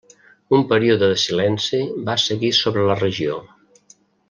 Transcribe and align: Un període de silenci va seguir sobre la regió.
Un 0.57 0.63
període 0.71 1.09
de 1.11 1.17
silenci 1.25 1.83
va 2.09 2.17
seguir 2.23 2.51
sobre 2.63 2.87
la 2.91 2.97
regió. 3.05 3.39